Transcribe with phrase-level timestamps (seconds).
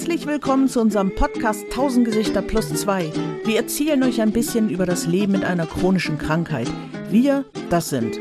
[0.00, 3.12] Herzlich willkommen zu unserem Podcast 1000 Gesichter plus 2.
[3.44, 6.68] Wir erzählen euch ein bisschen über das Leben mit einer chronischen Krankheit.
[7.10, 8.18] Wir, das sind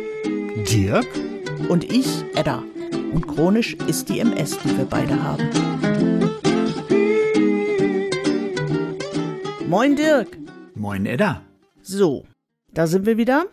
[0.70, 1.08] Dirk
[1.70, 2.66] und ich, Edda.
[3.14, 5.50] Und chronisch ist die MS, die wir beide haben.
[9.70, 10.38] Moin Dirk.
[10.76, 11.44] Moin Edda.
[11.82, 12.26] So,
[12.74, 13.46] da sind wir wieder.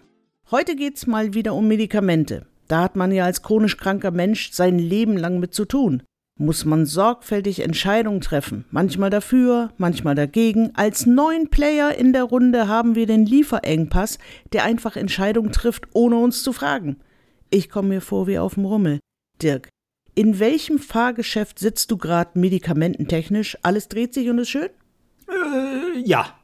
[0.50, 2.44] Heute geht's mal wieder um Medikamente.
[2.66, 6.02] Da hat man ja als chronisch kranker Mensch sein Leben lang mit zu tun
[6.38, 10.70] muss man sorgfältig Entscheidungen treffen, manchmal dafür, manchmal dagegen.
[10.74, 14.18] Als neuen Player in der Runde haben wir den Lieferengpass,
[14.52, 17.00] der einfach Entscheidungen trifft, ohne uns zu fragen.
[17.50, 19.00] Ich komme mir vor wie auf dem Rummel.
[19.42, 19.68] Dirk,
[20.14, 23.58] in welchem Fahrgeschäft sitzt du gerade medikamententechnisch?
[23.62, 24.70] Alles dreht sich und ist schön?
[25.28, 26.38] Äh, ja,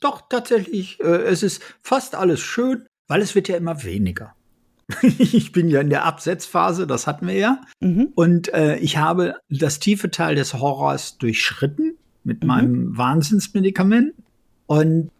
[0.00, 1.00] doch tatsächlich.
[1.00, 4.35] Äh, es ist fast alles schön, weil es wird ja immer weniger.
[5.02, 7.60] ich bin ja in der Absetzphase, das hatten wir ja.
[7.80, 8.08] Mhm.
[8.14, 12.46] Und äh, ich habe das tiefe Teil des Horrors durchschritten mit mhm.
[12.46, 14.14] meinem Wahnsinnsmedikament.
[14.66, 15.10] Und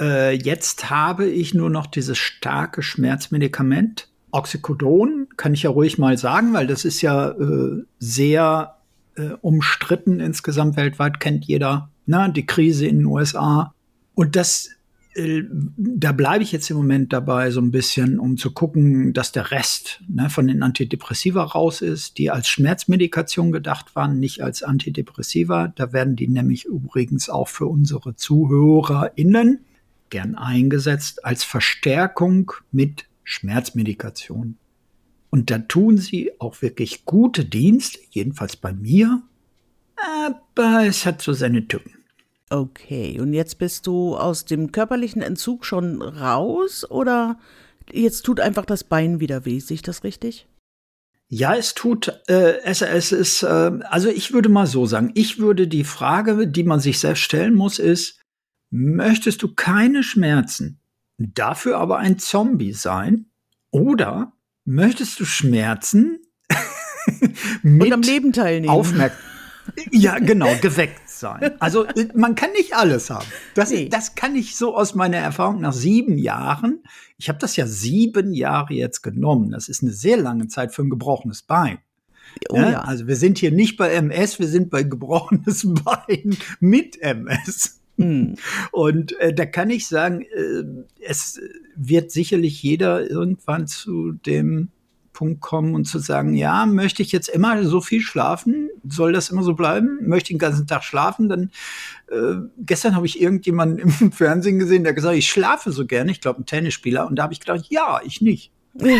[0.00, 4.08] äh, jetzt habe ich nur noch dieses starke Schmerzmedikament.
[4.32, 8.76] Oxycodon, kann ich ja ruhig mal sagen, weil das ist ja äh, sehr
[9.16, 11.90] äh, umstritten insgesamt weltweit, kennt jeder.
[12.04, 12.30] Ne?
[12.34, 13.72] Die Krise in den USA.
[14.14, 14.70] Und das
[15.18, 19.50] da bleibe ich jetzt im Moment dabei so ein bisschen, um zu gucken, dass der
[19.50, 25.72] Rest ne, von den Antidepressiva raus ist, die als Schmerzmedikation gedacht waren, nicht als Antidepressiva.
[25.74, 29.60] Da werden die nämlich übrigens auch für unsere ZuhörerInnen
[30.10, 34.56] gern eingesetzt als Verstärkung mit Schmerzmedikation.
[35.30, 39.22] Und da tun sie auch wirklich gute Dienste, jedenfalls bei mir.
[39.96, 41.95] Aber es hat so seine Tücken.
[42.48, 47.38] Okay, und jetzt bist du aus dem körperlichen Entzug schon raus oder
[47.90, 49.58] jetzt tut einfach das Bein wieder weh?
[49.58, 50.46] Sehe ich das richtig?
[51.28, 55.40] Ja, es tut, äh, es, es ist, äh, also ich würde mal so sagen, ich
[55.40, 58.20] würde die Frage, die man sich selbst stellen muss, ist,
[58.70, 60.78] möchtest du keine Schmerzen,
[61.18, 63.26] dafür aber ein Zombie sein?
[63.72, 66.20] Oder möchtest du Schmerzen
[67.62, 68.70] mit Und am Leben teilnehmen?
[68.70, 69.12] Aufmerk
[69.90, 71.52] ja, genau, geweckt sein.
[71.60, 73.26] Also äh, man kann nicht alles haben.
[73.54, 73.88] Das, nee.
[73.88, 76.82] das kann ich so aus meiner Erfahrung nach sieben Jahren.
[77.18, 79.50] Ich habe das ja sieben Jahre jetzt genommen.
[79.50, 81.78] Das ist eine sehr lange Zeit für ein gebrochenes Bein.
[82.50, 82.70] Oh, ja?
[82.70, 82.80] ja.
[82.80, 87.80] Also wir sind hier nicht bei MS, wir sind bei gebrochenes Bein mit MS.
[87.96, 88.34] Mm.
[88.72, 90.64] Und äh, da kann ich sagen, äh,
[91.00, 91.40] es
[91.74, 94.68] wird sicherlich jeder irgendwann zu dem
[95.12, 98.68] Punkt kommen und zu sagen, ja, möchte ich jetzt immer so viel schlafen?
[98.90, 99.98] Soll das immer so bleiben?
[100.02, 101.28] Möchte ich den ganzen Tag schlafen?
[101.28, 101.50] Dann
[102.10, 106.10] äh, gestern habe ich irgendjemanden im Fernsehen gesehen, der gesagt, ich schlafe so gerne.
[106.10, 107.06] Ich glaube, ein Tennisspieler.
[107.06, 108.52] Und da habe ich gedacht, ja, ich nicht.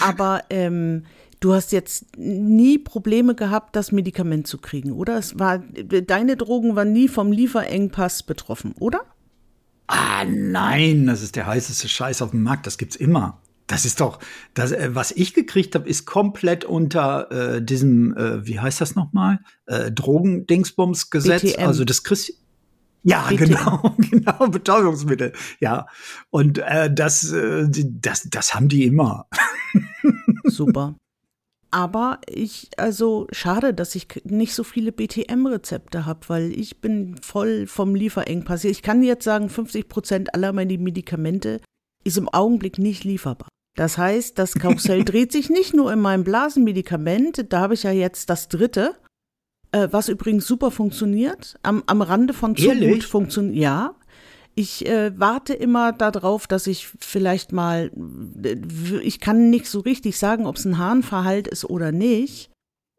[0.00, 1.04] Aber ähm,
[1.40, 5.18] du hast jetzt nie Probleme gehabt, das Medikament zu kriegen, oder?
[5.18, 9.00] Es war, deine Drogen waren nie vom Lieferengpass betroffen, oder?
[9.86, 13.40] Ah, nein, das ist der heißeste Scheiß auf dem Markt, das gibt's immer.
[13.70, 14.18] Das ist doch,
[14.52, 18.96] das, äh, was ich gekriegt habe, ist komplett unter äh, diesem, äh, wie heißt das
[18.96, 19.38] nochmal?
[19.66, 21.56] Äh, Drogendingsbums-Gesetz.
[21.56, 22.32] Also das kriegst
[23.04, 23.44] ja, BTM.
[23.44, 25.32] genau, genau, Betäubungsmittel.
[25.60, 25.86] Ja.
[26.30, 29.28] Und äh, das, äh, das, das haben die immer.
[30.44, 30.96] Super.
[31.70, 37.68] Aber ich, also schade, dass ich nicht so viele BTM-Rezepte habe, weil ich bin voll
[37.68, 38.64] vom Lieferengpass.
[38.64, 41.60] Ich kann jetzt sagen, 50 Prozent aller meiner Medikamente
[42.02, 43.48] ist im Augenblick nicht lieferbar.
[43.76, 47.92] Das heißt, das Karussell dreht sich nicht nur in meinem Blasenmedikament, da habe ich ja
[47.92, 48.94] jetzt das dritte,
[49.72, 52.92] äh, was übrigens super funktioniert, am, am Rande von zu Ehrlich?
[52.92, 53.56] gut funktioniert.
[53.56, 53.94] Ja,
[54.54, 57.90] ich äh, warte immer darauf, dass ich vielleicht mal,
[58.42, 58.56] äh,
[59.02, 62.50] ich kann nicht so richtig sagen, ob es ein Harnverhalt ist oder nicht.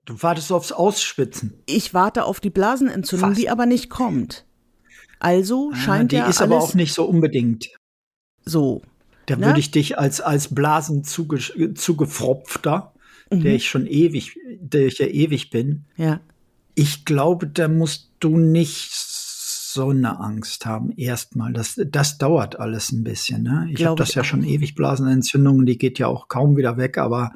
[0.05, 1.61] Du wartest aufs Ausschwitzen.
[1.67, 3.41] Ich warte auf die Blasenentzündung, Fast.
[3.41, 4.45] die aber nicht kommt.
[5.19, 7.69] Also ah, scheint die ja ist alles aber auch nicht so unbedingt.
[8.43, 8.81] So,
[9.25, 9.47] da ne?
[9.47, 11.39] würde ich dich als, als Blasen zuge,
[11.75, 12.93] zugefropfter,
[13.31, 13.41] mhm.
[13.41, 15.85] der ich schon ewig, der ich ja ewig bin.
[15.97, 16.19] Ja.
[16.75, 20.91] Ich glaube, da musst du nicht so eine Angst haben.
[20.91, 23.43] Erstmal, das, das dauert alles ein bisschen.
[23.43, 23.69] Ne?
[23.71, 27.33] Ich habe das ja schon ewig Blasenentzündungen, die geht ja auch kaum wieder weg, aber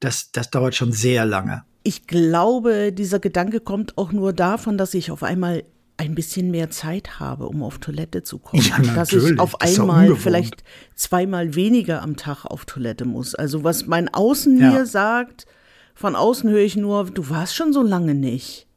[0.00, 1.64] das, das dauert schon sehr lange.
[1.82, 5.64] Ich glaube, dieser Gedanke kommt auch nur davon, dass ich auf einmal
[5.98, 8.62] ein bisschen mehr Zeit habe, um auf Toilette zu kommen.
[8.62, 10.62] Ja, dass ich auf einmal vielleicht
[10.94, 13.34] zweimal weniger am Tag auf Toilette muss.
[13.34, 14.70] Also was mein Außen ja.
[14.70, 15.46] mir sagt,
[15.94, 18.68] von außen höre ich nur, du warst schon so lange nicht.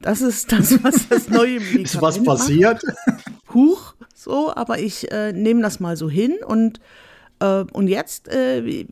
[0.00, 2.82] Das ist das, was das neue Medikament Ist was passiert?
[3.52, 6.80] Huch, so, aber ich äh, nehme das mal so hin und
[7.44, 8.86] und jetzt, äh,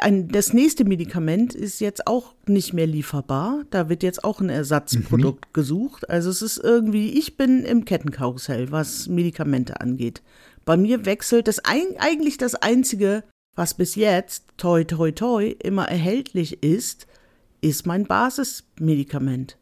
[0.00, 3.64] ein, das nächste Medikament ist jetzt auch nicht mehr lieferbar.
[3.70, 5.52] Da wird jetzt auch ein Ersatzprodukt mhm.
[5.54, 6.10] gesucht.
[6.10, 10.22] Also es ist irgendwie, ich bin im Kettenkarussell, was Medikamente angeht.
[10.66, 15.88] Bei mir wechselt das ein, eigentlich das einzige, was bis jetzt, toi, toi, toi, immer
[15.88, 17.06] erhältlich ist,
[17.62, 19.56] ist mein Basismedikament.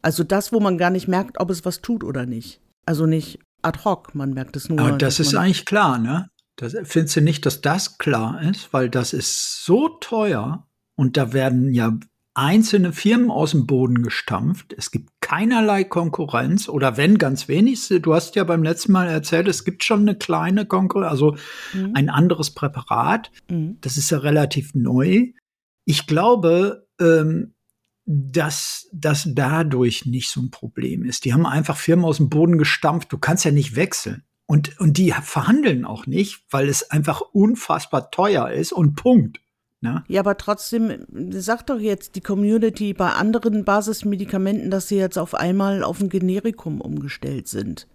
[0.00, 2.60] Also das, wo man gar nicht merkt, ob es was tut oder nicht.
[2.86, 4.80] Also nicht ad hoc, man merkt es nur.
[4.80, 6.30] Aber das ist eigentlich klar, ne?
[6.56, 8.72] Das, findest du nicht, dass das klar ist?
[8.72, 10.66] Weil das ist so teuer
[10.96, 11.98] und da werden ja
[12.36, 14.74] einzelne Firmen aus dem Boden gestampft.
[14.76, 17.88] Es gibt keinerlei Konkurrenz oder wenn ganz wenig.
[18.02, 21.36] Du hast ja beim letzten Mal erzählt, es gibt schon eine kleine Konkurrenz, also
[21.72, 21.92] mhm.
[21.94, 23.30] ein anderes Präparat.
[23.50, 23.78] Mhm.
[23.80, 25.32] Das ist ja relativ neu.
[25.86, 27.54] Ich glaube, ähm,
[28.04, 31.24] dass das dadurch nicht so ein Problem ist.
[31.24, 33.12] Die haben einfach Firmen aus dem Boden gestampft.
[33.12, 34.24] Du kannst ja nicht wechseln.
[34.46, 39.40] Und, und die verhandeln auch nicht, weil es einfach unfassbar teuer ist und Punkt.
[39.80, 40.04] Ne?
[40.08, 45.34] Ja, aber trotzdem, sagt doch jetzt die Community bei anderen Basismedikamenten, dass sie jetzt auf
[45.34, 47.86] einmal auf ein Generikum umgestellt sind.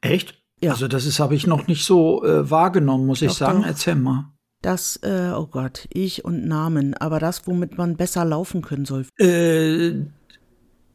[0.00, 0.42] Echt?
[0.60, 0.72] Ja.
[0.72, 3.60] Also das ist habe ich noch nicht so äh, wahrgenommen, muss doch, ich sagen.
[3.60, 3.68] Doch.
[3.68, 4.32] Erzähl mal.
[4.62, 9.06] Das, äh, oh Gott, ich und Namen, aber das, womit man besser laufen können soll.
[9.18, 9.92] Äh,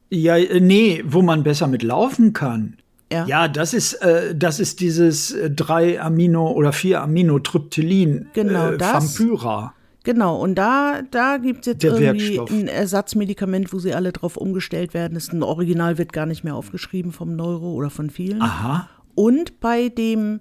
[0.10, 2.78] ja, äh, nee, wo man besser mit laufen kann.
[3.12, 8.72] Ja, ja das ist, äh, das ist dieses äh, 3 Amino oder 4 Aminotryptylin genau,
[8.72, 9.74] äh, das, Vampyra.
[10.04, 12.52] Genau, und da, da gibt es jetzt Der irgendwie Werkstoff.
[12.52, 15.14] ein Ersatzmedikament, wo sie alle drauf umgestellt werden.
[15.14, 18.42] Das ist ein Original wird gar nicht mehr aufgeschrieben vom Neuro oder von vielen.
[18.42, 18.90] Aha.
[19.14, 20.40] Und bei dem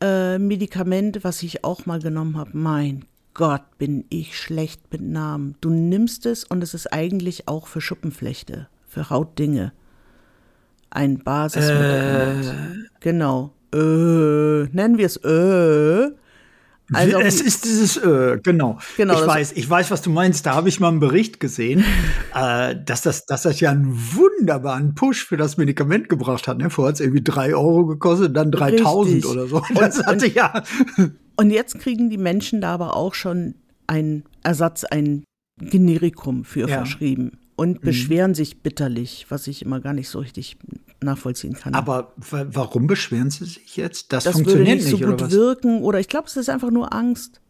[0.00, 5.54] äh, Medikament, was ich auch mal genommen habe, mein Gott, bin ich schlecht mit Namen.
[5.60, 9.72] Du nimmst es und es ist eigentlich auch für Schuppenflechte, für Hautdinge.
[10.98, 12.44] Ein Basismedikament.
[12.44, 12.88] Äh.
[12.98, 13.54] Genau.
[13.72, 16.10] Äh, nennen wir es äh.
[16.92, 18.78] Also, es ist dieses, äh, genau.
[18.96, 19.14] genau.
[19.14, 20.44] Ich weiß, ich weiß, was du meinst.
[20.44, 21.84] Da habe ich mal einen Bericht gesehen,
[22.34, 26.58] äh, dass das, dass das ja einen wunderbaren Push für das Medikament gebracht hat.
[26.58, 26.68] Ne?
[26.68, 29.30] Vorher hat es irgendwie drei Euro gekostet, dann 3000 Richtig.
[29.30, 29.62] oder so.
[29.76, 30.64] Das und, hatte ja.
[31.36, 33.54] Und jetzt kriegen die Menschen da aber auch schon
[33.86, 35.22] einen Ersatz, ein
[35.60, 36.78] Generikum für ja.
[36.78, 37.86] verschrieben und mhm.
[37.86, 40.56] beschweren sich bitterlich, was ich immer gar nicht so richtig
[41.00, 41.74] nachvollziehen kann.
[41.74, 44.12] Aber warum beschweren sie sich jetzt?
[44.12, 46.70] Das, das funktioniert würde nicht, so gut oder wirken oder ich glaube, es ist einfach
[46.70, 47.40] nur Angst.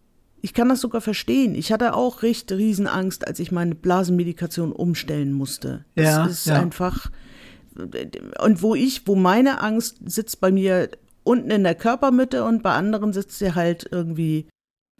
[0.41, 1.55] Ich kann das sogar verstehen.
[1.55, 5.85] Ich hatte auch recht Riesenangst, als ich meine Blasenmedikation umstellen musste.
[5.97, 6.61] Ja, das ist ja.
[6.61, 7.11] einfach
[8.41, 10.91] und wo ich, wo meine Angst sitzt bei mir
[11.23, 14.49] unten in der Körpermitte und bei anderen sitzt sie halt irgendwie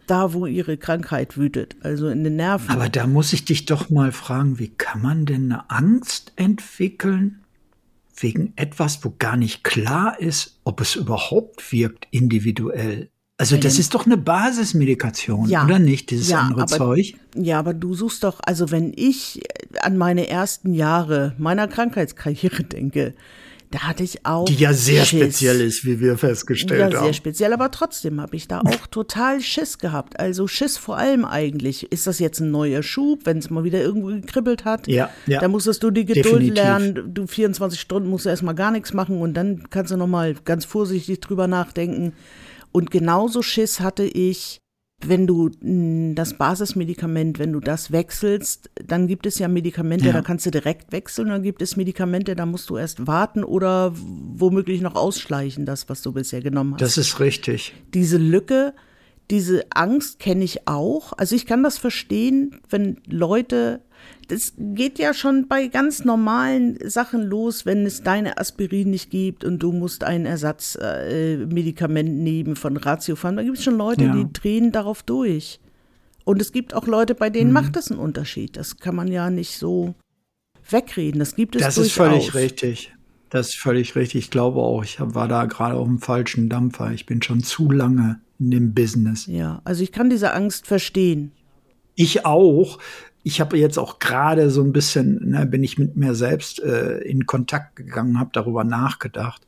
[0.07, 2.69] da, wo ihre Krankheit wütet, also in den Nerven.
[2.69, 7.43] Aber da muss ich dich doch mal fragen, wie kann man denn eine Angst entwickeln
[8.21, 13.09] wegen etwas, wo gar nicht klar ist, ob es überhaupt wirkt individuell?
[13.37, 17.13] Also das ist doch eine Basismedikation, ja, oder nicht, dieses ja, andere aber, Zeug?
[17.35, 19.41] Ja, aber du suchst doch, also wenn ich
[19.81, 23.15] an meine ersten Jahre meiner Krankheitskarriere denke,
[23.71, 24.45] da hatte ich auch.
[24.45, 25.19] Die ja sehr Schiss.
[25.19, 26.91] speziell ist, wie wir festgestellt haben.
[26.91, 30.19] Ja, sehr speziell, aber trotzdem habe ich da auch total Schiss gehabt.
[30.19, 31.91] Also Schiss vor allem eigentlich.
[31.91, 34.87] Ist das jetzt ein neuer Schub, wenn es mal wieder irgendwo gekribbelt hat?
[34.87, 35.39] Ja, ja.
[35.39, 36.55] Da musstest du die Geduld Definitiv.
[36.55, 37.13] lernen.
[37.13, 40.65] Du 24 Stunden musst du erstmal gar nichts machen und dann kannst du nochmal ganz
[40.65, 42.13] vorsichtig drüber nachdenken.
[42.71, 44.61] Und genauso Schiss hatte ich
[45.05, 50.13] wenn du hm, das Basismedikament, wenn du das wechselst, dann gibt es ja Medikamente, ja.
[50.13, 53.93] da kannst du direkt wechseln, dann gibt es Medikamente, da musst du erst warten oder
[53.95, 56.81] womöglich noch ausschleichen, das, was du bisher genommen hast.
[56.81, 57.73] Das ist richtig.
[57.93, 58.73] Diese Lücke,
[59.29, 61.13] diese Angst kenne ich auch.
[61.17, 63.81] Also ich kann das verstehen, wenn Leute
[64.27, 69.43] das geht ja schon bei ganz normalen Sachen los, wenn es deine Aspirin nicht gibt
[69.43, 73.37] und du musst ein Ersatzmedikament äh, nehmen von Ratiofarm.
[73.37, 74.13] Da gibt es schon Leute, ja.
[74.13, 75.59] die drehen darauf durch.
[76.25, 77.55] Und es gibt auch Leute, bei denen mhm.
[77.55, 78.55] macht das einen Unterschied.
[78.55, 79.95] Das kann man ja nicht so
[80.69, 81.17] wegreden.
[81.17, 81.87] Das gibt es Das durchaus.
[81.87, 82.93] ist völlig richtig.
[83.31, 84.25] Das ist völlig richtig.
[84.25, 86.91] Ich glaube auch, ich war da gerade auf dem falschen Dampfer.
[86.91, 89.25] Ich bin schon zu lange in dem Business.
[89.27, 91.31] Ja, also ich kann diese Angst verstehen.
[91.95, 92.79] Ich auch
[93.23, 96.99] ich habe jetzt auch gerade so ein bisschen, ne, bin ich mit mir selbst äh,
[96.99, 99.45] in Kontakt gegangen, habe darüber nachgedacht.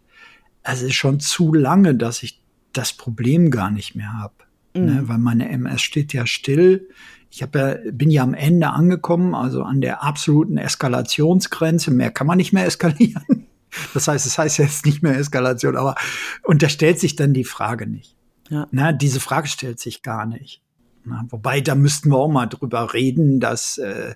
[0.64, 2.42] Es ist schon zu lange, dass ich
[2.74, 4.34] das Problem gar nicht mehr habe,
[4.76, 4.86] mhm.
[4.86, 6.90] ne, weil meine MS steht ja still.
[7.30, 11.92] Ich hab ja, bin ja am Ende angekommen, also an der absoluten Eskalationsgrenze.
[11.92, 13.24] Mehr kann man nicht mehr eskalieren.
[13.94, 15.96] Das heißt, es heißt jetzt nicht mehr Eskalation, aber
[16.44, 18.18] und da stellt sich dann die Frage nicht.
[18.52, 18.68] Ja.
[18.72, 20.62] Na, diese Frage stellt sich gar nicht.
[21.06, 24.14] Na, wobei, da müssten wir auch mal drüber reden, dass äh,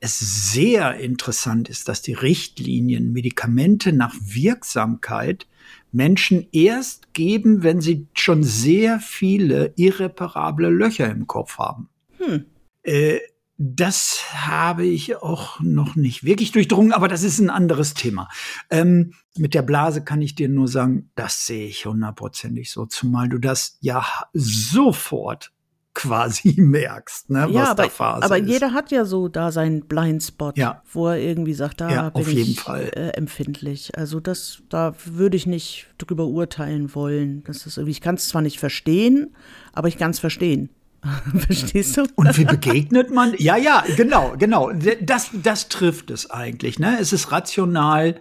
[0.00, 0.18] es
[0.52, 5.46] sehr interessant ist, dass die Richtlinien Medikamente nach Wirksamkeit
[5.92, 11.88] Menschen erst geben, wenn sie schon sehr viele irreparable Löcher im Kopf haben.
[12.18, 12.44] Hm.
[12.82, 13.18] Äh,
[13.62, 18.30] das habe ich auch noch nicht wirklich durchdrungen, aber das ist ein anderes Thema.
[18.70, 23.28] Ähm, mit der Blase kann ich dir nur sagen, das sehe ich hundertprozentig so, zumal
[23.28, 24.02] du das ja
[24.32, 25.52] sofort
[25.92, 28.48] quasi merkst, ne, ja, was aber, da Phase aber ist.
[28.48, 30.82] jeder hat ja so da seinen Blindspot, ja.
[30.90, 33.94] wo er irgendwie sagt, da ja, bin ich äh, empfindlich.
[33.98, 37.44] Also das, da würde ich nicht drüber urteilen wollen.
[37.44, 39.36] Das ist irgendwie, ich kann es zwar nicht verstehen,
[39.74, 40.70] aber ich kann es verstehen.
[41.46, 42.06] Verstehst du?
[42.14, 43.34] Und wie begegnet man?
[43.38, 44.70] Ja, ja, genau, genau.
[45.02, 46.78] Das, das trifft es eigentlich.
[46.78, 46.98] Ne?
[47.00, 48.20] Es ist rational,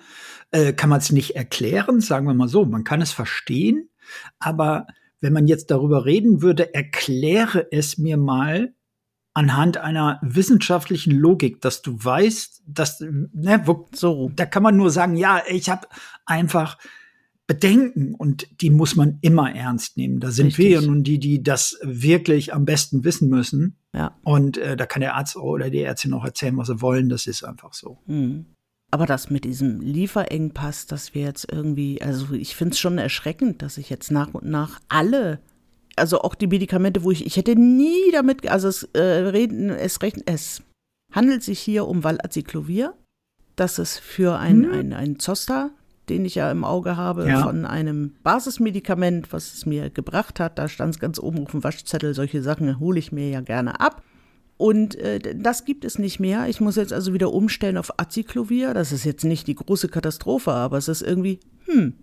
[0.51, 2.65] äh, kann man es nicht erklären, sagen wir mal so.
[2.65, 3.89] Man kann es verstehen,
[4.39, 4.87] aber
[5.21, 8.73] wenn man jetzt darüber reden würde, erkläre es mir mal
[9.33, 14.31] anhand einer wissenschaftlichen Logik, dass du weißt, dass ne, wo, so.
[14.35, 15.87] da kann man nur sagen, ja, ich habe
[16.25, 16.77] einfach
[17.49, 20.19] Bedenken und die muss man immer ernst nehmen.
[20.19, 20.65] Da sind Richtig.
[20.65, 23.75] wir ja nun die, die das wirklich am besten wissen müssen.
[23.91, 24.15] Ja.
[24.23, 27.09] Und äh, da kann der Arzt oder die Ärztin auch erzählen, was sie wollen.
[27.09, 27.97] Das ist einfach so.
[28.05, 28.45] Mhm.
[28.91, 33.63] Aber das mit diesem Lieferengpass, dass wir jetzt irgendwie, also ich finde es schon erschreckend,
[33.63, 35.39] dass ich jetzt nach und nach alle,
[35.95, 39.99] also auch die Medikamente, wo ich, ich hätte nie damit, also es äh, reden, es
[40.03, 40.61] rechnen, es
[41.11, 42.93] handelt sich hier um Valaciclovir.
[43.55, 44.71] Das ist für ein, hm.
[44.71, 45.71] ein, ein Zoster,
[46.09, 47.43] den ich ja im Auge habe, ja.
[47.43, 50.57] von einem Basismedikament, was es mir gebracht hat.
[50.57, 53.79] Da stand es ganz oben auf dem Waschzettel, solche Sachen hole ich mir ja gerne
[53.79, 54.03] ab.
[54.57, 56.49] Und äh, das gibt es nicht mehr.
[56.49, 58.73] Ich muss jetzt also wieder umstellen auf Aciclovir.
[58.73, 61.93] Das ist jetzt nicht die große Katastrophe, aber es ist irgendwie, hm,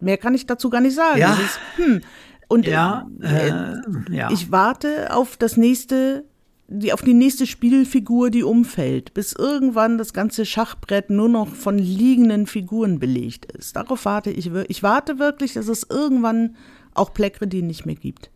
[0.00, 1.20] mehr kann ich dazu gar nicht sagen.
[1.20, 1.34] Ja.
[1.34, 2.00] Ist, hm.
[2.48, 4.32] Und ja, äh, äh, ja.
[4.32, 6.24] ich warte auf das nächste,
[6.70, 11.78] die, auf die nächste Spielfigur, die umfällt, bis irgendwann das ganze Schachbrett nur noch von
[11.78, 13.74] liegenden Figuren belegt ist.
[13.74, 14.50] Darauf warte ich.
[14.68, 16.56] Ich warte wirklich, dass es irgendwann
[16.94, 18.30] auch Pleckredin nicht mehr gibt.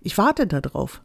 [0.00, 1.02] Ich warte darauf.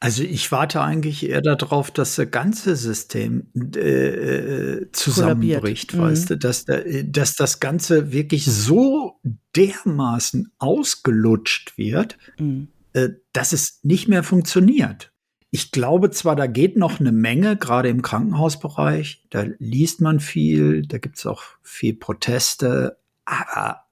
[0.00, 6.00] Also ich warte eigentlich eher darauf, dass das ganze System äh, zusammenbricht, mhm.
[6.00, 6.66] weißt du, dass,
[7.04, 9.20] dass das Ganze wirklich so
[9.56, 12.68] dermaßen ausgelutscht wird, mhm.
[12.92, 15.13] äh, dass es nicht mehr funktioniert.
[15.54, 20.84] Ich glaube zwar, da geht noch eine Menge, gerade im Krankenhausbereich, da liest man viel,
[20.84, 23.84] da gibt es auch viel Proteste, aber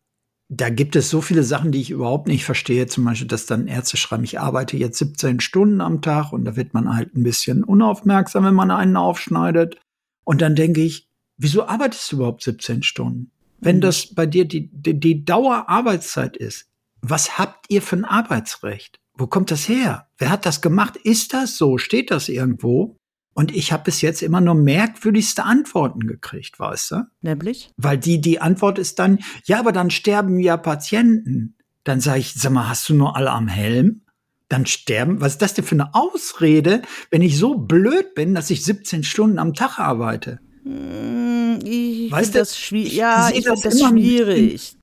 [0.49, 2.89] da gibt es so viele Sachen, die ich überhaupt nicht verstehe.
[2.89, 6.57] Zum Beispiel, dass dann Ärzte schreiben, ich arbeite jetzt 17 Stunden am Tag und da
[6.57, 9.77] wird man halt ein bisschen unaufmerksam, wenn man einen aufschneidet.
[10.25, 13.31] Und dann denke ich, wieso arbeitest du überhaupt 17 Stunden?
[13.61, 13.83] Wenn mhm.
[13.83, 16.69] das bei dir die, die, die Dauerarbeitszeit ist,
[17.03, 18.99] was habt ihr für ein Arbeitsrecht?
[19.23, 20.09] Wo kommt das her?
[20.19, 20.97] Wer hat das gemacht?
[20.97, 21.79] Ist das so?
[21.79, 22.97] Steht das irgendwo?
[23.35, 26.97] Und ich habe bis jetzt immer nur merkwürdigste Antworten gekriegt, weißt du?
[27.21, 27.71] Nämlich?
[27.77, 31.55] Weil die, die Antwort ist dann, ja, aber dann sterben ja Patienten.
[31.85, 34.01] Dann sage ich, sag mal, hast du nur alle am Helm?
[34.49, 38.51] Dann sterben, was ist das denn für eine Ausrede, wenn ich so blöd bin, dass
[38.51, 40.41] ich 17 Stunden am Tag arbeite?
[40.65, 42.95] Hm, ich finde das schwierig.
[42.95, 44.77] Ja, ich finde das schwierig.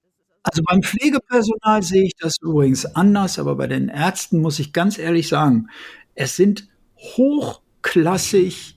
[0.44, 4.98] Also beim Pflegepersonal sehe ich das übrigens anders, aber bei den Ärzten muss ich ganz
[4.98, 5.68] ehrlich sagen,
[6.16, 6.68] es sind
[6.98, 8.76] hoch klassisch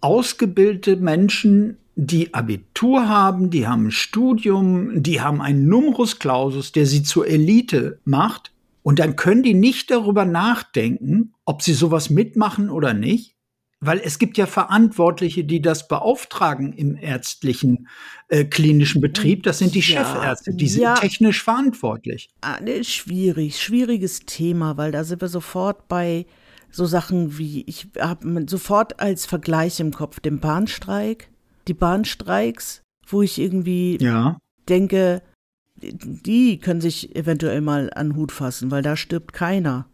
[0.00, 6.86] ausgebildete Menschen, die Abitur haben, die haben ein Studium, die haben einen Numerus Clausus, der
[6.86, 8.52] sie zur Elite macht.
[8.82, 13.36] Und dann können die nicht darüber nachdenken, ob sie sowas mitmachen oder nicht.
[13.84, 17.88] Weil es gibt ja Verantwortliche, die das beauftragen im ärztlichen
[18.28, 19.42] äh, klinischen Betrieb.
[19.42, 20.94] Das sind die ja, Chefärzte, die sind ja.
[20.94, 22.30] technisch verantwortlich.
[22.42, 26.26] Ah, schwierig, schwieriges Thema, weil da sind wir sofort bei
[26.70, 31.28] so Sachen wie, ich habe sofort als Vergleich im Kopf den Bahnstreik,
[31.66, 34.38] die Bahnstreiks, wo ich irgendwie ja.
[34.68, 35.22] denke,
[35.76, 39.86] die können sich eventuell mal an Hut fassen, weil da stirbt keiner.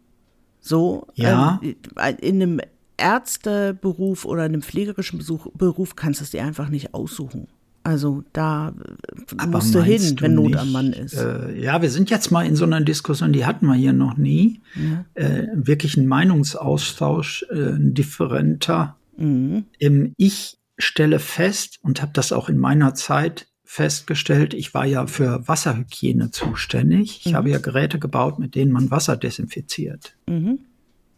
[0.61, 1.59] So, ja.
[1.63, 1.77] Ähm,
[2.21, 2.61] in einem
[2.99, 7.49] Ärzteberuf oder in einem pflegerischen Besuch, Beruf kannst du es dir einfach nicht aussuchen.
[7.85, 11.15] Also da äh, Aber musst du hin, wenn Not nicht, am Mann ist.
[11.15, 14.17] Äh, ja, wir sind jetzt mal in so einer Diskussion, die hatten wir hier noch
[14.17, 14.61] nie.
[14.75, 15.05] Ja.
[15.15, 18.97] Äh, wirklich ein Meinungsaustausch, äh, ein differenter.
[19.17, 19.65] Mhm.
[19.81, 25.07] Ähm, ich stelle fest und habe das auch in meiner Zeit festgestellt, ich war ja
[25.07, 27.21] für Wasserhygiene zuständig.
[27.25, 27.37] Ich mhm.
[27.37, 30.17] habe ja Geräte gebaut, mit denen man Wasser desinfiziert.
[30.27, 30.61] Mhm.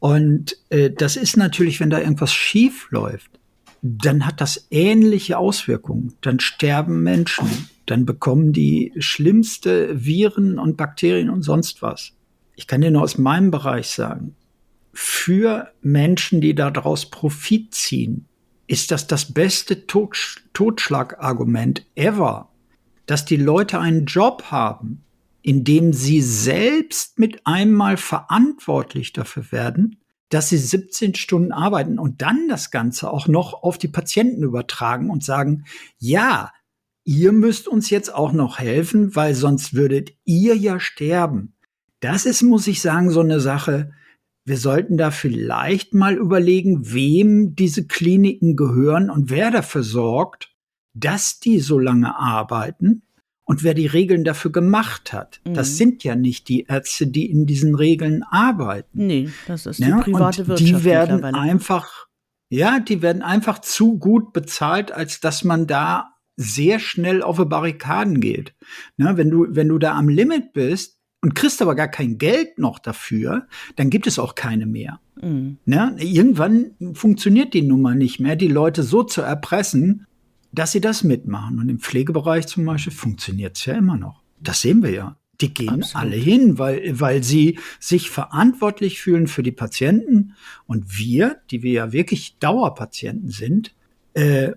[0.00, 3.30] Und äh, das ist natürlich, wenn da irgendwas schief läuft,
[3.82, 6.14] dann hat das ähnliche Auswirkungen.
[6.22, 12.12] Dann sterben Menschen, dann bekommen die schlimmste Viren und Bakterien und sonst was.
[12.56, 14.34] Ich kann dir nur aus meinem Bereich sagen,
[14.92, 18.26] für Menschen, die daraus Profit ziehen,
[18.66, 22.50] ist das das beste Totschlagargument ever,
[23.06, 25.02] dass die Leute einen Job haben,
[25.42, 29.96] in dem sie selbst mit einmal verantwortlich dafür werden,
[30.28, 35.10] dass sie 17 Stunden arbeiten und dann das Ganze auch noch auf die Patienten übertragen
[35.10, 35.64] und sagen,
[35.98, 36.52] ja,
[37.04, 41.54] ihr müsst uns jetzt auch noch helfen, weil sonst würdet ihr ja sterben.
[41.98, 43.92] Das ist, muss ich sagen, so eine Sache.
[44.44, 50.54] Wir sollten da vielleicht mal überlegen, wem diese Kliniken gehören und wer dafür sorgt,
[50.94, 53.02] dass die so lange arbeiten
[53.50, 55.40] und wer die Regeln dafür gemacht hat.
[55.44, 55.54] Mhm.
[55.54, 59.06] Das sind ja nicht die Ärzte, die in diesen Regeln arbeiten.
[59.06, 60.70] Nee, das ist die ja, private Wirtschaft.
[60.70, 62.06] Die werden einfach,
[62.48, 67.44] ja, die werden einfach zu gut bezahlt, als dass man da sehr schnell auf die
[67.44, 68.54] Barrikaden geht.
[68.96, 72.56] Ne, wenn du, wenn du da am Limit bist und kriegst aber gar kein Geld
[72.56, 75.00] noch dafür, dann gibt es auch keine mehr.
[75.20, 75.58] Mhm.
[75.64, 80.06] Ne, irgendwann funktioniert die Nummer nicht mehr, die Leute so zu erpressen,
[80.52, 81.58] dass sie das mitmachen.
[81.58, 84.22] Und im Pflegebereich zum Beispiel funktioniert es ja immer noch.
[84.40, 85.16] Das sehen wir ja.
[85.40, 86.06] Die gehen Absolut.
[86.06, 90.34] alle hin, weil, weil sie sich verantwortlich fühlen für die Patienten.
[90.66, 93.74] Und wir, die wir ja wirklich Dauerpatienten sind,
[94.14, 94.52] äh,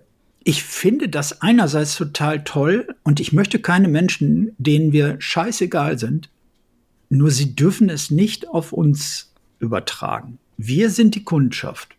[0.46, 6.28] ich finde das einerseits total toll und ich möchte keine Menschen, denen wir scheißegal sind,
[7.08, 10.38] nur sie dürfen es nicht auf uns übertragen.
[10.58, 11.96] Wir sind die Kundschaft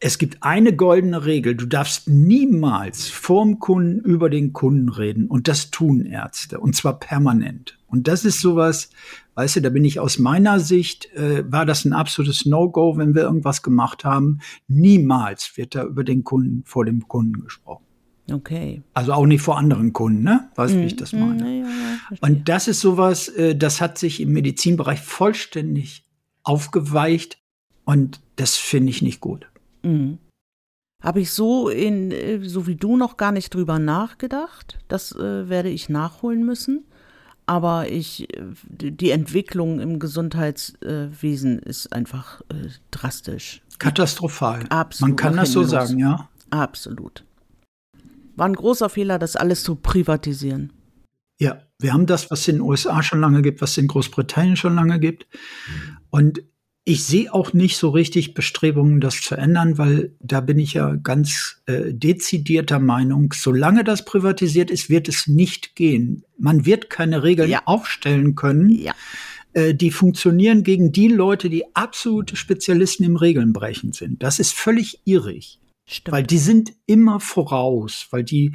[0.00, 1.54] es gibt eine goldene Regel.
[1.54, 5.28] Du darfst niemals vorm Kunden über den Kunden reden.
[5.28, 6.60] Und das tun Ärzte.
[6.60, 7.78] Und zwar permanent.
[7.86, 8.90] Und das ist sowas,
[9.34, 13.14] weißt du, da bin ich aus meiner Sicht, äh, war das ein absolutes No-Go, wenn
[13.14, 14.40] wir irgendwas gemacht haben.
[14.68, 17.84] Niemals wird da über den Kunden, vor dem Kunden gesprochen.
[18.30, 18.82] Okay.
[18.94, 20.50] Also auch nicht vor anderen Kunden, ne?
[20.54, 21.44] Weißt du, mm, wie ich das meine?
[21.44, 26.06] Mm, ja, ja, und das ist sowas, äh, das hat sich im Medizinbereich vollständig
[26.42, 27.38] aufgeweicht.
[27.84, 29.46] Und das finde ich nicht gut.
[29.84, 30.18] Mhm.
[31.02, 34.78] Habe ich so in, äh, so wie du noch gar nicht drüber nachgedacht.
[34.88, 36.84] Das äh, werde ich nachholen müssen.
[37.46, 43.60] Aber ich, äh, die Entwicklung im Gesundheitswesen ist einfach äh, drastisch.
[43.78, 44.64] Katastrophal.
[44.70, 45.10] Absolut.
[45.10, 46.28] Man kann das so sagen, ja.
[46.50, 47.24] Absolut.
[48.36, 50.72] War ein großer Fehler, das alles zu privatisieren.
[51.38, 53.88] Ja, wir haben das, was es in den USA schon lange gibt, was es in
[53.88, 55.26] Großbritannien schon lange gibt.
[56.10, 56.42] Und
[56.84, 60.94] ich sehe auch nicht so richtig Bestrebungen, das zu ändern, weil da bin ich ja
[60.96, 66.24] ganz äh, dezidierter Meinung, solange das privatisiert ist, wird es nicht gehen.
[66.38, 67.62] Man wird keine Regeln ja.
[67.64, 68.92] aufstellen können, ja.
[69.54, 74.22] äh, die funktionieren gegen die Leute, die absolute Spezialisten im Regelnbrechen sind.
[74.22, 75.60] Das ist völlig irrig.
[75.86, 76.12] Stimmt.
[76.12, 78.52] Weil die sind immer voraus, weil die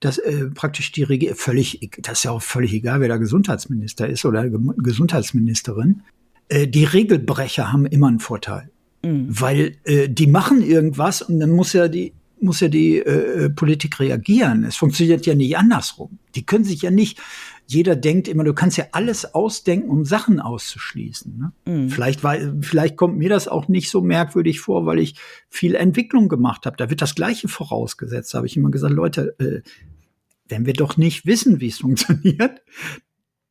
[0.00, 4.06] das äh, praktisch die Regierung völlig, das ist ja auch völlig egal, wer da Gesundheitsminister
[4.06, 6.02] ist oder Gesundheitsministerin
[6.50, 8.70] äh, die Regelbrecher haben immer einen Vorteil.
[9.02, 9.26] Mhm.
[9.28, 14.00] Weil äh, die machen irgendwas und dann muss ja die muss ja die äh, Politik
[14.00, 14.64] reagieren.
[14.64, 16.18] Es funktioniert ja nicht andersrum.
[16.34, 17.20] Die können sich ja nicht,
[17.66, 21.36] jeder denkt immer, du kannst ja alles ausdenken, um Sachen auszuschließen.
[21.36, 21.52] Ne?
[21.66, 21.90] Mhm.
[21.90, 25.16] Vielleicht, war, vielleicht kommt mir das auch nicht so merkwürdig vor, weil ich
[25.50, 26.76] viel Entwicklung gemacht habe.
[26.76, 28.32] Da wird das Gleiche vorausgesetzt.
[28.32, 29.60] Da habe ich immer gesagt, Leute, äh,
[30.48, 32.62] wenn wir doch nicht wissen, wie es funktioniert,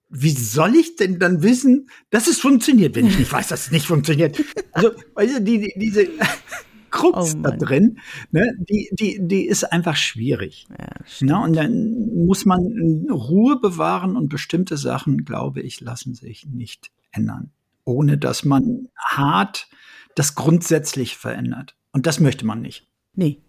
[0.10, 3.72] wie soll ich denn dann wissen, dass es funktioniert, wenn ich nicht weiß, dass es
[3.72, 4.44] nicht funktioniert?
[4.72, 6.08] Also, weißt du, die, die, diese
[6.90, 8.00] Krux oh da drin,
[8.32, 10.68] ne, die, die, die ist einfach schwierig.
[10.70, 10.88] Ja,
[11.22, 16.92] ne, und dann muss man Ruhe bewahren und bestimmte Sachen, glaube ich, lassen sich nicht
[17.12, 17.52] ändern,
[17.86, 19.68] ohne dass man hart
[20.16, 21.76] das grundsätzlich verändert.
[21.92, 22.88] Und das möchte man nicht.
[23.16, 23.42] Nee.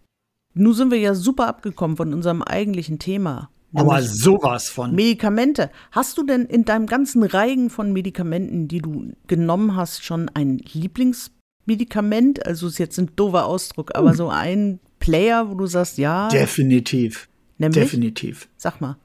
[0.53, 3.51] Nun sind wir ja super abgekommen von unserem eigentlichen Thema.
[3.75, 4.95] Aber sowas von.
[4.95, 5.71] Medikamente.
[5.93, 10.59] Hast du denn in deinem ganzen Reigen von Medikamenten, die du genommen hast, schon ein
[10.73, 12.45] Lieblingsmedikament?
[12.47, 16.29] Also ist jetzt ein doofer Ausdruck, aber so ein Player, wo du sagst, ja.
[16.29, 17.29] Definitiv.
[17.59, 17.85] Nämlich?
[17.85, 18.49] Definitiv.
[18.57, 18.97] Sag mal.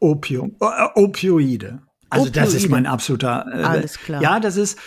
[0.00, 1.82] Opium, äh, Opioide.
[2.10, 2.40] Also Opioide.
[2.40, 3.46] das ist mein absoluter.
[3.52, 4.22] Äh, Alles klar.
[4.22, 4.78] Ja, das ist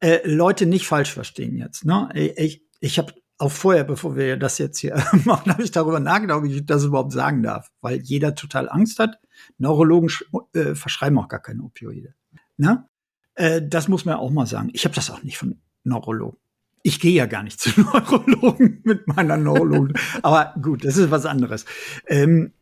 [0.00, 1.84] äh, Leute nicht falsch verstehen jetzt.
[1.84, 2.08] Ne?
[2.36, 4.94] Ich, ich habe auch vorher, bevor wir das jetzt hier
[5.24, 8.98] machen, habe ich darüber nachgedacht, ob ich das überhaupt sagen darf, weil jeder total Angst
[8.98, 9.18] hat.
[9.58, 10.08] Neurologen
[10.52, 12.14] äh, verschreiben auch gar keine Opioide.
[12.56, 12.86] Ne?
[13.34, 14.70] Äh, das muss man auch mal sagen.
[14.72, 16.38] Ich habe das auch nicht von Neurologen.
[16.82, 19.94] Ich gehe ja gar nicht zu Neurologen mit meiner Neurologen.
[20.22, 21.64] Aber gut, das ist was anderes.
[22.06, 22.52] Ähm,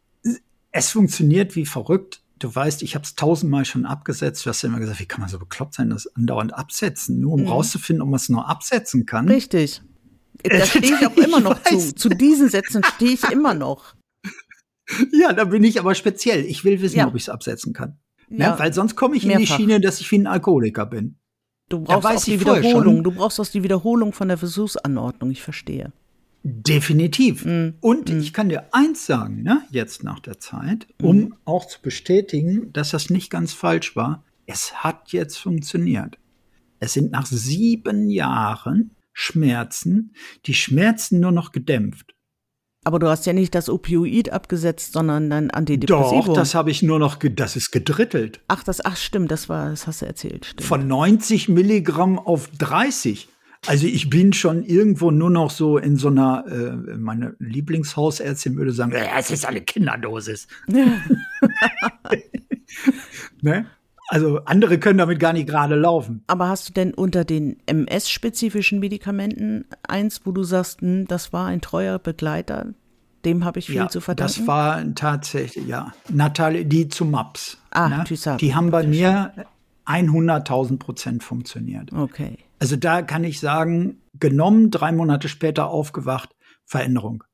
[0.71, 2.23] es funktioniert wie verrückt.
[2.39, 4.45] Du weißt, ich habe es tausendmal schon abgesetzt.
[4.45, 7.35] Du hast ja immer gesagt, wie kann man so bekloppt sein, das andauernd absetzen, nur
[7.35, 7.49] um mhm.
[7.49, 9.29] rauszufinden, ob man es nur absetzen kann.
[9.29, 9.83] Richtig.
[10.43, 11.95] Da stehe ich auch immer noch zu.
[11.95, 13.95] Zu diesen Sätzen stehe ich immer noch.
[15.11, 16.45] Ja, da bin ich aber speziell.
[16.45, 17.07] Ich will wissen, ja.
[17.07, 17.99] ob ich es absetzen kann.
[18.29, 19.41] Ja, ja weil sonst komme ich mehrfach.
[19.41, 21.17] in die Schiene, dass ich wie ein Alkoholiker bin.
[21.71, 23.03] Du brauchst auch die Wiederholung.
[23.03, 25.31] Du brauchst auch die Wiederholung von der Versuchsanordnung.
[25.31, 25.93] Ich verstehe.
[26.43, 27.45] Definitiv.
[27.45, 27.75] Mm.
[27.81, 28.19] Und mm.
[28.19, 31.35] ich kann dir eins sagen, ne, jetzt nach der Zeit, um mm.
[31.45, 34.25] auch zu bestätigen, dass das nicht ganz falsch war.
[34.47, 36.19] Es hat jetzt funktioniert.
[36.81, 40.15] Es sind nach sieben Jahren Schmerzen,
[40.47, 42.15] die Schmerzen nur noch gedämpft.
[42.85, 46.27] Aber du hast ja nicht das Opioid abgesetzt, sondern dein Antidepressivum.
[46.27, 48.41] Doch, das habe ich nur noch, das ist gedrittelt.
[48.49, 50.47] Ach, das, ach stimmt, das war, das hast du erzählt.
[50.47, 50.67] Stimmt.
[50.67, 53.29] Von 90 Milligramm auf 30.
[53.69, 58.73] Also ich bin schon irgendwo nur noch so in so einer, äh, meine Lieblingshausärztin würde
[58.73, 60.49] sagen, es ist eine Kinderdosis.
[63.43, 63.67] ne?
[64.13, 66.23] Also andere können damit gar nicht gerade laufen.
[66.27, 71.47] Aber hast du denn unter den MS-spezifischen Medikamenten eins, wo du sagst, hm, das war
[71.47, 72.75] ein treuer Begleiter,
[73.25, 74.35] dem habe ich viel ja, zu verdanken?
[74.37, 75.93] Das war tatsächlich, ja.
[76.11, 77.57] Natalie, die zu MAPS.
[77.71, 78.37] Ah, ne?
[78.39, 79.33] Die haben bei mir
[79.87, 81.91] 100.000 Prozent funktioniert.
[81.91, 82.37] Okay.
[82.59, 87.25] Also da kann ich sagen, genommen, drei Monate später aufgewacht, Veränderung.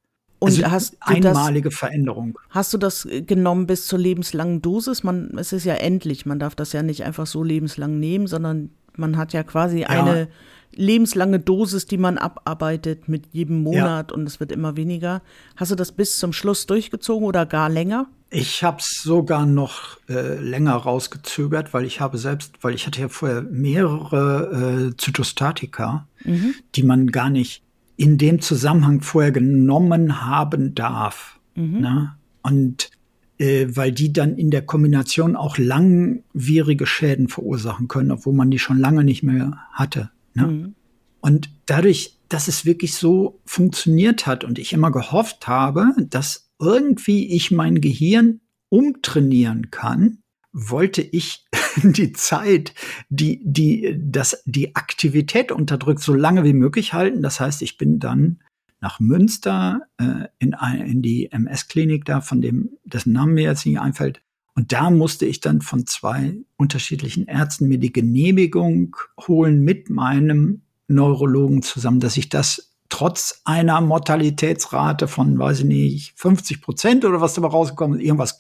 [0.41, 2.39] Und also hast du einmalige das, Veränderung.
[2.51, 5.03] Hast du das genommen bis zur lebenslangen Dosis?
[5.03, 8.71] Man, es ist ja endlich, man darf das ja nicht einfach so lebenslang nehmen, sondern
[8.97, 9.89] man hat ja quasi ja.
[9.89, 10.29] eine
[10.73, 14.17] lebenslange Dosis, die man abarbeitet mit jedem Monat ja.
[14.17, 15.23] und es wird immer weniger.
[15.57, 18.07] Hast du das bis zum Schluss durchgezogen oder gar länger?
[18.31, 23.01] Ich habe es sogar noch äh, länger rausgezögert, weil ich habe selbst, weil ich hatte
[23.01, 26.55] ja vorher mehrere äh, Zytostatika, mhm.
[26.75, 27.63] die man gar nicht
[27.99, 31.39] in dem Zusammenhang vorher genommen haben darf.
[31.57, 31.81] Mhm.
[31.81, 32.15] Ne?
[32.43, 32.91] Und
[33.39, 38.61] äh, weil die dann in der Kombination auch langwierige Schäden verursachen können, obwohl man die
[38.61, 40.11] schon lange nicht mehr hatte.
[40.35, 40.47] Ne?
[40.47, 40.75] Mhm.
[41.21, 47.27] Und dadurch, dass es wirklich so funktioniert hat und ich immer gehofft habe, dass irgendwie
[47.35, 50.19] ich mein Gehirn umtrainieren kann,
[50.59, 51.47] wollte ich
[51.83, 52.75] die Zeit,
[53.09, 57.23] die, die, das, die Aktivität unterdrückt, so lange wie möglich halten.
[57.23, 58.41] Das heißt, ich bin dann
[58.81, 63.81] nach Münster äh, in, in die MS-Klinik da, von dem, dessen Namen mir jetzt nicht
[63.81, 64.21] einfällt.
[64.55, 70.63] Und da musste ich dann von zwei unterschiedlichen Ärzten mir die Genehmigung holen mit meinem
[70.89, 77.21] Neurologen zusammen, dass ich das trotz einer Mortalitätsrate von, weiß ich nicht, 50 Prozent oder
[77.21, 78.39] was dabei rausgekommen ist, irgendwas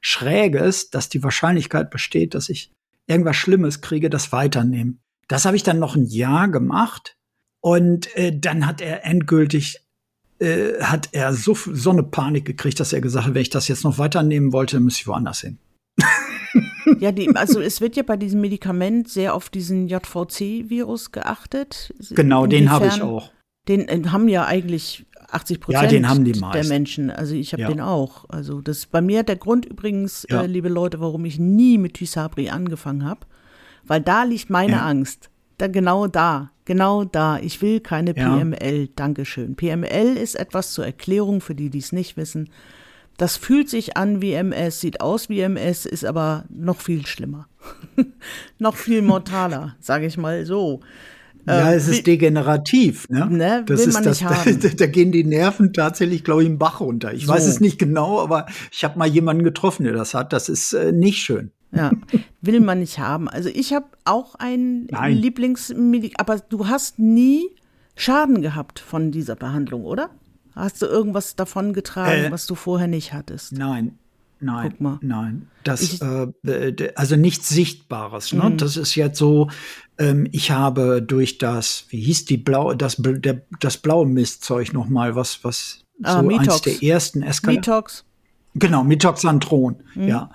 [0.00, 2.72] Schräges, dass die Wahrscheinlichkeit besteht, dass ich
[3.06, 5.00] irgendwas Schlimmes kriege, das weiternehmen.
[5.28, 7.16] Das habe ich dann noch ein Jahr gemacht
[7.60, 9.80] und äh, dann hat er endgültig
[10.40, 13.68] äh, hat er so, so eine Panik gekriegt, dass er gesagt hat, wenn ich das
[13.68, 15.58] jetzt noch weiternehmen wollte, müsste ich woanders hin.
[16.98, 21.92] ja, die, also es wird ja bei diesem Medikament sehr auf diesen JVC-Virus geachtet.
[22.10, 23.32] Genau, Inwiefern, den habe ich auch.
[23.68, 27.10] Den äh, haben ja eigentlich 80 Prozent ja, der Menschen.
[27.10, 27.68] Also ich habe ja.
[27.68, 28.24] den auch.
[28.28, 30.42] Also das ist bei mir der Grund übrigens, ja.
[30.42, 33.20] äh, liebe Leute, warum ich nie mit Tysabri angefangen habe.
[33.84, 35.30] Weil da liegt meine Angst.
[35.58, 37.38] Da, genau da, genau da.
[37.38, 38.88] Ich will keine PML.
[38.96, 39.56] Dankeschön.
[39.56, 42.50] PML ist etwas zur Erklärung für die, die es nicht wissen.
[43.16, 47.48] Das fühlt sich an wie MS, sieht aus wie MS, ist aber noch viel schlimmer.
[48.58, 50.80] noch viel mortaler, sage ich mal so.
[51.50, 53.08] Ja, ähm, es ist degenerativ.
[53.08, 53.26] Ne?
[53.26, 54.58] ne das ist das, haben.
[54.76, 57.12] Da, gehen die Nerven tatsächlich, glaube ich, im Bach runter.
[57.12, 57.32] Ich so.
[57.32, 60.32] weiß es nicht genau, aber ich habe mal jemanden getroffen, der das hat.
[60.32, 61.50] Das ist äh, nicht schön.
[61.72, 61.92] Ja,
[62.40, 63.28] will man nicht haben.
[63.28, 67.48] Also ich habe auch ein Lieblingsmedikament, aber du hast nie
[67.94, 70.10] Schaden gehabt von dieser Behandlung, oder?
[70.54, 73.52] Hast du irgendwas davon getragen, äh, was du vorher nicht hattest?
[73.52, 73.98] Nein,
[74.40, 75.48] Nein, nein.
[75.64, 78.32] Das, äh, also nichts Sichtbares.
[78.32, 78.50] Ne?
[78.50, 78.56] Mhm.
[78.56, 79.50] Das ist jetzt so,
[79.98, 84.88] ähm, ich habe durch das, wie hieß die blau, das, der, das blaue Mistzeug noch
[84.88, 86.48] mal, was, was ah, so Mitox.
[86.48, 87.60] eins der ersten Eskalationen.
[87.60, 88.04] Mitox.
[88.54, 90.08] Genau, Mitoxantron, mhm.
[90.08, 90.30] ja.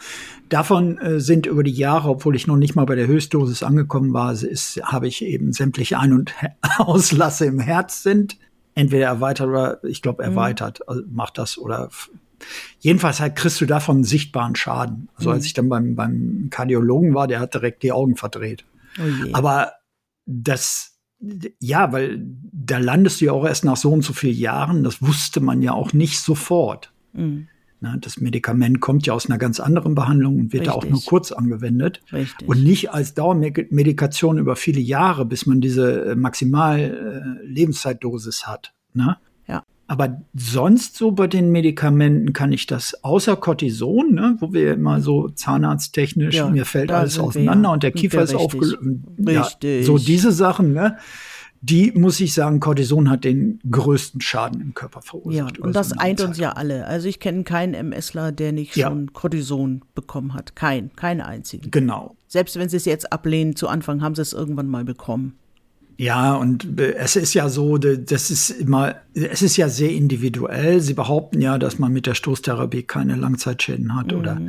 [0.47, 4.13] Davon äh, sind über die Jahre, obwohl ich noch nicht mal bei der Höchstdosis angekommen
[4.13, 6.33] war, ist, habe ich eben sämtliche Ein- und
[6.77, 8.37] Auslasse im Herz sind
[8.75, 10.89] entweder erweitert oder ich glaube erweitert mhm.
[10.89, 11.89] also macht das oder
[12.79, 15.09] Jedenfalls halt kriegst du davon sichtbaren Schaden.
[15.15, 15.45] Also als mhm.
[15.45, 18.65] ich dann beim, beim Kardiologen war, der hat direkt die Augen verdreht.
[18.99, 19.73] Oh Aber
[20.25, 20.97] das,
[21.59, 24.83] ja, weil da landest du ja auch erst nach so und so vielen Jahren.
[24.83, 26.91] Das wusste man ja auch nicht sofort.
[27.13, 27.47] Mhm.
[27.81, 30.73] Na, das Medikament kommt ja aus einer ganz anderen Behandlung und wird Richtig.
[30.73, 32.01] da auch nur kurz angewendet.
[32.11, 32.47] Richtig.
[32.47, 38.73] Und nicht als Dauermedikation über viele Jahre, bis man diese äh, Maximal-Lebenszeitdosis äh, hat.
[38.93, 39.17] Ne?
[39.87, 44.99] Aber sonst so bei den Medikamenten kann ich das außer Cortison, ne, wo wir immer
[44.99, 48.77] so zahnarzttechnisch, ja, mir fällt alles auseinander und der Kiefer ist aufgelöst.
[49.17, 49.47] Ja,
[49.83, 50.97] so diese Sachen, ne?
[51.61, 55.57] Die muss ich sagen, Cortison hat den größten Schaden im Körper verursacht.
[55.57, 56.85] Ja, und das so eint uns ja alle.
[56.85, 58.87] Also ich kenne keinen MSler, der nicht ja.
[58.87, 60.55] schon Cortison bekommen hat.
[60.55, 61.71] Kein, keinen einzigen.
[61.71, 62.15] Genau.
[62.27, 65.37] Selbst wenn sie es jetzt ablehnen, zu Anfang haben sie es irgendwann mal bekommen.
[65.97, 70.81] Ja, und äh, es ist ja so, das ist immer, es ist ja sehr individuell.
[70.81, 74.17] Sie behaupten ja, dass man mit der Stoßtherapie keine Langzeitschäden hat, mhm.
[74.17, 74.41] oder?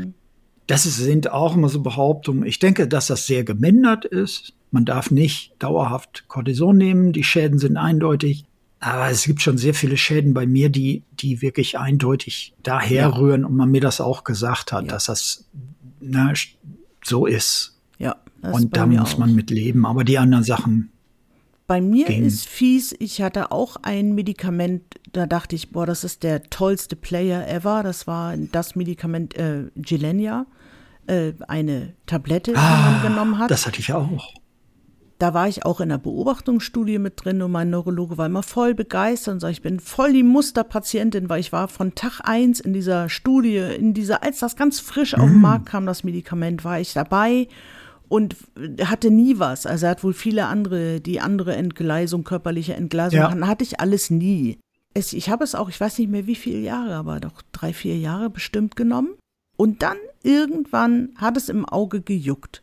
[0.66, 2.44] Das sind auch immer so Behauptungen.
[2.44, 4.54] Ich denke, dass das sehr gemindert ist.
[4.72, 7.12] Man darf nicht dauerhaft Cortison nehmen.
[7.12, 8.44] Die Schäden sind eindeutig.
[8.80, 13.46] Aber es gibt schon sehr viele Schäden bei mir, die, die wirklich eindeutig daherrühren ja.
[13.46, 14.90] und man mir das auch gesagt hat, ja.
[14.90, 15.44] dass das
[16.00, 16.32] na,
[17.02, 17.78] so ist.
[17.98, 18.16] Ja.
[18.42, 19.86] und da muss man mit leben.
[19.86, 20.90] Aber die anderen Sachen.
[21.66, 22.24] Bei mir gehen.
[22.24, 26.94] ist fies, ich hatte auch ein Medikament, da dachte ich, boah, das ist der tollste
[26.94, 27.82] Player ever.
[27.82, 30.46] Das war das Medikament äh, Gilenia,
[31.06, 33.50] äh, eine Tablette, die ah, man genommen hat.
[33.50, 34.34] Das hatte ich auch
[35.18, 38.74] da war ich auch in der Beobachtungsstudie mit drin und mein Neurologe war immer voll
[38.74, 42.74] begeistert und sagt, ich bin voll die Musterpatientin, weil ich war von Tag eins in
[42.74, 45.42] dieser Studie, in dieser, als das ganz frisch auf den mm.
[45.42, 47.48] Markt kam, das Medikament, war ich dabei
[48.08, 48.36] und
[48.82, 49.66] hatte nie was.
[49.66, 53.46] Also er hat wohl viele andere, die andere Entgleisung, körperliche Entgleisung ja.
[53.46, 54.58] hatte ich alles nie.
[54.94, 57.72] Es, ich habe es auch, ich weiß nicht mehr wie viele Jahre, aber doch drei,
[57.72, 59.14] vier Jahre bestimmt genommen.
[59.56, 62.62] Und dann irgendwann hat es im Auge gejuckt.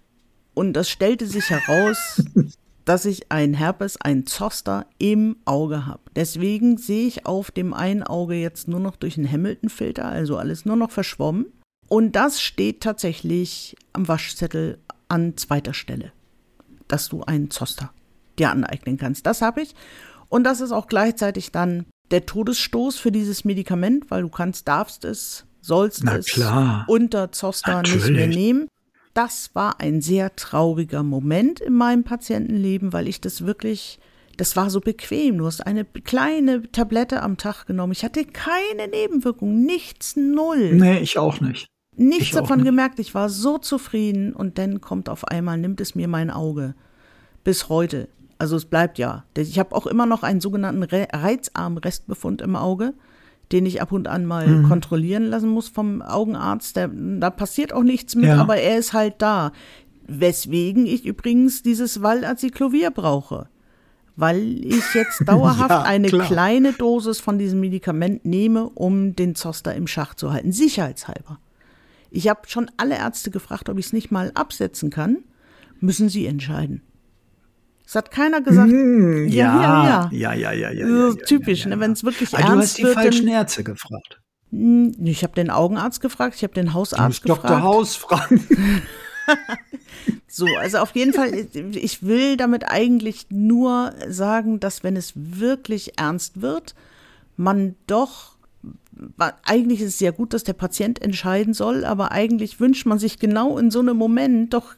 [0.53, 2.23] Und es stellte sich heraus,
[2.85, 6.01] dass ich ein Herpes, ein Zoster im Auge habe.
[6.15, 10.65] Deswegen sehe ich auf dem einen Auge jetzt nur noch durch einen Hamilton-Filter, also alles
[10.65, 11.47] nur noch verschwommen.
[11.87, 14.79] Und das steht tatsächlich am Waschzettel
[15.13, 16.11] an zweiter Stelle,
[16.87, 17.91] dass du einen Zoster
[18.39, 19.25] dir aneignen kannst.
[19.25, 19.75] Das habe ich.
[20.29, 25.05] Und das ist auch gleichzeitig dann der Todesstoß für dieses Medikament, weil du kannst, darfst
[25.05, 26.85] es, sollst Na es klar.
[26.87, 28.05] unter Zoster Natürlich.
[28.05, 28.67] nicht mehr nehmen
[29.13, 33.99] das war ein sehr trauriger Moment in meinem Patientenleben, weil ich das wirklich,
[34.37, 35.37] das war so bequem.
[35.37, 37.93] Du hast eine kleine Tablette am Tag genommen.
[37.93, 40.73] Ich hatte keine Nebenwirkungen, nichts, null.
[40.73, 41.67] Nee, ich auch nicht.
[41.95, 42.65] Nichts ich davon nicht.
[42.65, 42.99] gemerkt.
[42.99, 46.75] Ich war so zufrieden und dann kommt auf einmal, nimmt es mir mein Auge.
[47.43, 48.07] Bis heute.
[48.37, 49.25] Also es bleibt ja.
[49.37, 52.93] Ich habe auch immer noch einen sogenannten Reizarmrestbefund im Auge
[53.53, 54.67] den ich ab und an mal mhm.
[54.67, 56.75] kontrollieren lassen muss vom Augenarzt.
[56.75, 58.37] Der, da passiert auch nichts mit, ja.
[58.37, 59.51] aber er ist halt da.
[60.07, 63.47] Weswegen ich übrigens dieses Valaciclovir brauche.
[64.15, 69.73] Weil ich jetzt dauerhaft ja, eine kleine Dosis von diesem Medikament nehme, um den Zoster
[69.75, 70.51] im Schach zu halten.
[70.51, 71.39] Sicherheitshalber.
[72.15, 75.23] Ich habe schon alle Ärzte gefragt, ob ich es nicht mal absetzen kann.
[75.79, 76.83] Müssen Sie entscheiden.
[77.85, 78.71] Es hat keiner gesagt.
[78.71, 82.53] Mm, ja, ja, ja, ja, ja, ja, ja, Typisch, ne, wenn es wirklich Aber ernst
[82.55, 84.21] Du hast die wird, falschen Ärzte gefragt.
[84.51, 87.45] Hm, ich habe den Augenarzt gefragt, ich habe den Hausarzt du musst gefragt.
[87.45, 87.63] Dr.
[87.63, 88.41] Haus fragen.
[90.27, 95.97] so, also auf jeden Fall, ich will damit eigentlich nur sagen, dass wenn es wirklich
[95.97, 96.75] ernst wird,
[97.37, 98.32] man doch
[99.43, 103.19] eigentlich ist es ja gut, dass der Patient entscheiden soll, aber eigentlich wünscht man sich
[103.19, 104.75] genau in so einem Moment doch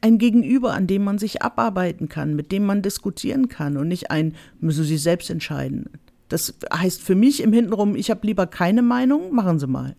[0.00, 4.10] ein Gegenüber, an dem man sich abarbeiten kann, mit dem man diskutieren kann und nicht
[4.10, 5.90] ein, müssen Sie selbst entscheiden.
[6.28, 9.96] Das heißt für mich im Hintenrum, ich habe lieber keine Meinung, machen Sie mal.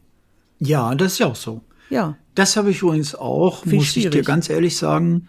[0.59, 1.61] Ja, das ist ja auch so.
[1.89, 2.17] Ja.
[2.33, 4.05] Das habe ich übrigens auch, Viel muss schwierig.
[4.15, 5.27] ich dir ganz ehrlich sagen,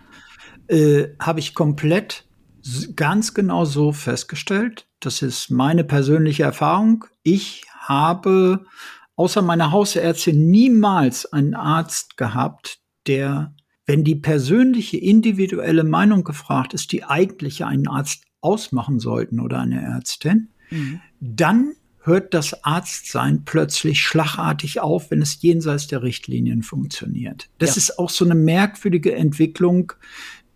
[0.68, 2.24] äh, habe ich komplett
[2.96, 4.86] ganz genau so festgestellt.
[5.00, 7.04] Das ist meine persönliche Erfahrung.
[7.22, 8.64] Ich habe
[9.16, 13.54] außer meiner Hausärztin niemals einen Arzt gehabt, der
[13.86, 19.80] wenn die persönliche, individuelle Meinung gefragt ist, die eigentlich einen Arzt ausmachen sollten oder eine
[19.80, 21.00] Ärztin, mhm.
[21.20, 27.48] dann hört das Arztsein plötzlich schlagartig auf, wenn es jenseits der Richtlinien funktioniert.
[27.58, 27.76] Das ja.
[27.78, 29.92] ist auch so eine merkwürdige Entwicklung,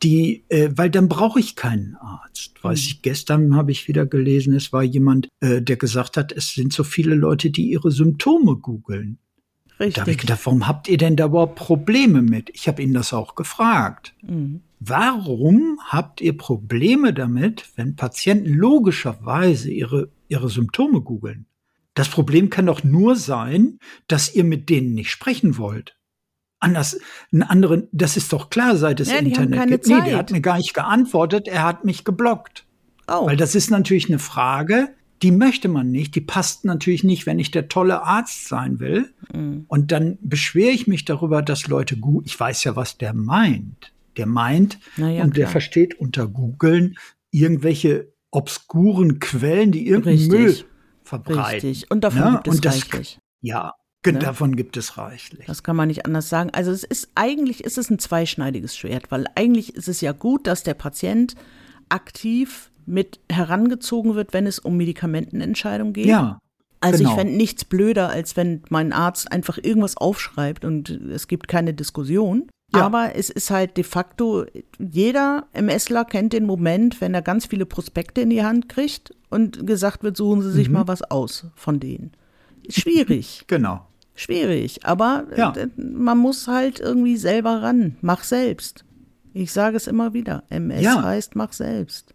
[0.02, 2.54] die, äh, weil dann brauche ich keinen Arzt.
[2.56, 2.68] Mhm.
[2.68, 6.54] Weiß ich, gestern habe ich wieder gelesen, es war jemand, äh, der gesagt hat, es
[6.54, 9.18] sind so viele Leute, die ihre Symptome googeln.
[9.78, 9.94] Richtig.
[9.94, 12.50] Da habe ich gedacht, warum habt ihr denn da überhaupt Probleme mit?
[12.52, 14.14] Ich habe ihn das auch gefragt.
[14.22, 14.60] Mhm.
[14.78, 21.46] Warum habt ihr Probleme damit, wenn Patienten logischerweise ihre, ihre Symptome googeln?
[21.94, 25.96] Das Problem kann doch nur sein, dass ihr mit denen nicht sprechen wollt.
[26.61, 26.99] Anders,
[27.33, 29.87] einen anderen, das ist doch klar, seit es ja, Internet gibt.
[29.87, 30.05] Zeit.
[30.05, 32.66] Nee, der hat mir gar nicht geantwortet, er hat mich geblockt.
[33.09, 33.27] Oh.
[33.27, 34.90] Weil das ist natürlich eine Frage,
[35.23, 39.12] die möchte man nicht, die passt natürlich nicht, wenn ich der tolle Arzt sein will.
[39.33, 39.64] Mhm.
[39.68, 43.92] Und dann beschwere ich mich darüber, dass Leute gut, ich weiß ja, was der meint.
[44.16, 46.96] Der meint ja, und der versteht unter Googeln
[47.31, 50.64] irgendwelche obskuren Quellen, die irgendeinen Müll
[51.05, 51.68] verbreiten.
[51.68, 51.90] Richtig.
[51.90, 52.31] Und davon ja?
[52.33, 53.18] gibt es und das, reichlich.
[53.40, 53.75] Ja,
[54.06, 54.18] Ne?
[54.18, 55.46] Davon gibt es reichlich.
[55.46, 56.50] Das kann man nicht anders sagen.
[56.50, 60.46] Also es ist eigentlich ist es ein zweischneidiges Schwert, weil eigentlich ist es ja gut,
[60.46, 61.34] dass der Patient
[61.90, 66.06] aktiv mit herangezogen wird, wenn es um Medikamentenentscheidungen geht.
[66.06, 66.38] Ja.
[66.80, 67.10] Also genau.
[67.10, 71.74] ich fände nichts blöder, als wenn mein Arzt einfach irgendwas aufschreibt und es gibt keine
[71.74, 72.48] Diskussion.
[72.72, 72.86] Ja.
[72.86, 74.46] Aber es ist halt de facto,
[74.78, 79.66] jeder MSler kennt den Moment, wenn er ganz viele Prospekte in die Hand kriegt und
[79.66, 80.74] gesagt wird, suchen Sie sich mhm.
[80.74, 82.12] mal was aus von denen.
[82.68, 83.44] Schwierig.
[83.46, 83.86] genau.
[84.20, 85.54] Schwierig, aber ja.
[85.78, 87.96] man muss halt irgendwie selber ran.
[88.02, 88.85] Mach selbst.
[89.33, 90.42] Ich sage es immer wieder.
[90.50, 91.02] MS ja.
[91.02, 92.14] heißt mach selbst.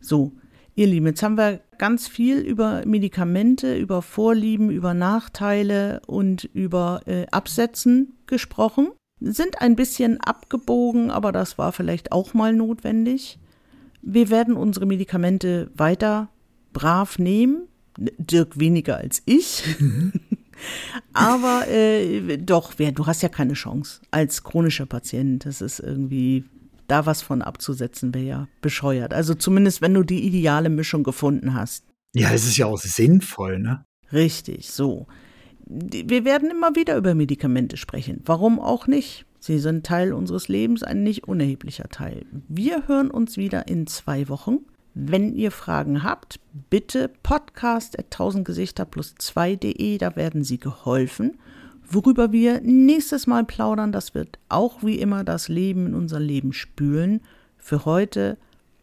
[0.00, 0.32] So,
[0.74, 7.02] ihr Lieben, jetzt haben wir ganz viel über Medikamente, über Vorlieben, über Nachteile und über
[7.06, 8.88] äh, Absetzen gesprochen.
[9.20, 13.38] Sind ein bisschen abgebogen, aber das war vielleicht auch mal notwendig.
[14.02, 16.30] Wir werden unsere Medikamente weiter
[16.72, 17.68] brav nehmen.
[17.96, 19.62] Dirk weniger als ich.
[21.12, 25.44] Aber äh, doch, du hast ja keine Chance als chronischer Patient.
[25.46, 26.44] Das ist irgendwie,
[26.86, 29.14] da was von abzusetzen, wäre ja bescheuert.
[29.14, 31.84] Also zumindest, wenn du die ideale Mischung gefunden hast.
[32.14, 33.84] Ja, es ist ja auch sinnvoll, ne?
[34.12, 35.06] Richtig, so.
[35.66, 38.22] Wir werden immer wieder über Medikamente sprechen.
[38.24, 39.26] Warum auch nicht?
[39.38, 42.24] Sie sind Teil unseres Lebens, ein nicht unerheblicher Teil.
[42.48, 44.60] Wir hören uns wieder in zwei Wochen.
[45.00, 51.38] Wenn ihr Fragen habt, bitte podcast at 1000 Gesichter plus 2.de, da werden Sie geholfen.
[51.88, 56.52] Worüber wir nächstes Mal plaudern, das wird auch wie immer das Leben in unser Leben
[56.52, 57.20] spülen.
[57.58, 58.38] Für heute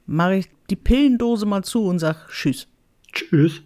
[0.06, 2.68] mache ich die Pillendose mal zu und sage Tschüss.
[3.12, 3.62] Tschüss.